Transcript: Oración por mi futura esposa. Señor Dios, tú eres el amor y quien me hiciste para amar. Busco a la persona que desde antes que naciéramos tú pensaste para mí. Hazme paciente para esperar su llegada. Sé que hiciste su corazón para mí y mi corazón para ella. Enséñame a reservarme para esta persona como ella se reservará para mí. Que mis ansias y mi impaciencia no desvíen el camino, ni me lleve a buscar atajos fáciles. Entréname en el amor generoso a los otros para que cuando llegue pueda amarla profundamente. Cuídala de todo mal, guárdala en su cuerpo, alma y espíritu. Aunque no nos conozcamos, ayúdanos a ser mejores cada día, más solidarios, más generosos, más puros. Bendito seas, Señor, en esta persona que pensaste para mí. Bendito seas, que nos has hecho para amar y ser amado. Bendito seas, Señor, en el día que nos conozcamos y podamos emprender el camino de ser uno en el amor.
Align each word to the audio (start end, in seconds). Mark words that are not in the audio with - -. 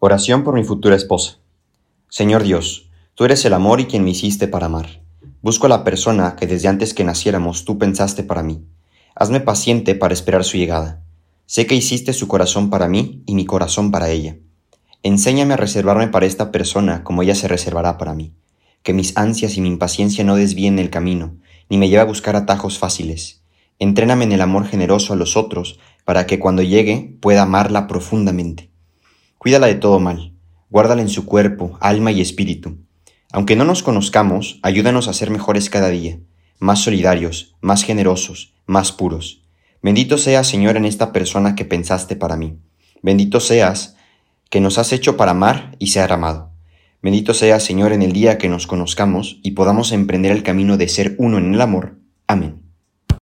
Oración 0.00 0.44
por 0.44 0.54
mi 0.54 0.62
futura 0.62 0.94
esposa. 0.94 1.38
Señor 2.08 2.44
Dios, 2.44 2.88
tú 3.16 3.24
eres 3.24 3.44
el 3.44 3.52
amor 3.52 3.80
y 3.80 3.86
quien 3.86 4.04
me 4.04 4.10
hiciste 4.10 4.46
para 4.46 4.66
amar. 4.66 5.02
Busco 5.42 5.66
a 5.66 5.68
la 5.68 5.82
persona 5.82 6.36
que 6.36 6.46
desde 6.46 6.68
antes 6.68 6.94
que 6.94 7.02
naciéramos 7.02 7.64
tú 7.64 7.78
pensaste 7.78 8.22
para 8.22 8.44
mí. 8.44 8.62
Hazme 9.16 9.40
paciente 9.40 9.96
para 9.96 10.14
esperar 10.14 10.44
su 10.44 10.56
llegada. 10.56 11.02
Sé 11.46 11.66
que 11.66 11.74
hiciste 11.74 12.12
su 12.12 12.28
corazón 12.28 12.70
para 12.70 12.86
mí 12.86 13.24
y 13.26 13.34
mi 13.34 13.44
corazón 13.44 13.90
para 13.90 14.08
ella. 14.08 14.36
Enséñame 15.02 15.54
a 15.54 15.56
reservarme 15.56 16.06
para 16.06 16.26
esta 16.26 16.52
persona 16.52 17.02
como 17.02 17.24
ella 17.24 17.34
se 17.34 17.48
reservará 17.48 17.98
para 17.98 18.14
mí. 18.14 18.32
Que 18.84 18.92
mis 18.92 19.16
ansias 19.16 19.56
y 19.56 19.60
mi 19.60 19.66
impaciencia 19.66 20.22
no 20.22 20.36
desvíen 20.36 20.78
el 20.78 20.90
camino, 20.90 21.38
ni 21.68 21.76
me 21.76 21.88
lleve 21.88 22.02
a 22.02 22.04
buscar 22.04 22.36
atajos 22.36 22.78
fáciles. 22.78 23.42
Entréname 23.80 24.26
en 24.26 24.32
el 24.32 24.42
amor 24.42 24.64
generoso 24.64 25.12
a 25.12 25.16
los 25.16 25.36
otros 25.36 25.80
para 26.04 26.24
que 26.24 26.38
cuando 26.38 26.62
llegue 26.62 27.16
pueda 27.20 27.42
amarla 27.42 27.88
profundamente. 27.88 28.67
Cuídala 29.38 29.68
de 29.68 29.76
todo 29.76 30.00
mal, 30.00 30.34
guárdala 30.68 31.00
en 31.00 31.08
su 31.08 31.24
cuerpo, 31.24 31.78
alma 31.80 32.10
y 32.10 32.20
espíritu. 32.20 32.78
Aunque 33.30 33.54
no 33.54 33.64
nos 33.64 33.84
conozcamos, 33.84 34.58
ayúdanos 34.62 35.06
a 35.06 35.12
ser 35.12 35.30
mejores 35.30 35.70
cada 35.70 35.90
día, 35.90 36.18
más 36.58 36.80
solidarios, 36.80 37.54
más 37.60 37.84
generosos, 37.84 38.54
más 38.66 38.90
puros. 38.90 39.44
Bendito 39.80 40.18
seas, 40.18 40.48
Señor, 40.48 40.76
en 40.76 40.84
esta 40.84 41.12
persona 41.12 41.54
que 41.54 41.64
pensaste 41.64 42.16
para 42.16 42.36
mí. 42.36 42.58
Bendito 43.00 43.38
seas, 43.38 43.94
que 44.50 44.60
nos 44.60 44.76
has 44.76 44.92
hecho 44.92 45.16
para 45.16 45.30
amar 45.30 45.76
y 45.78 45.88
ser 45.88 46.12
amado. 46.12 46.50
Bendito 47.00 47.32
seas, 47.32 47.62
Señor, 47.62 47.92
en 47.92 48.02
el 48.02 48.12
día 48.12 48.38
que 48.38 48.48
nos 48.48 48.66
conozcamos 48.66 49.38
y 49.44 49.52
podamos 49.52 49.92
emprender 49.92 50.32
el 50.32 50.42
camino 50.42 50.76
de 50.76 50.88
ser 50.88 51.14
uno 51.18 51.38
en 51.38 51.54
el 51.54 51.60
amor. 51.60 51.97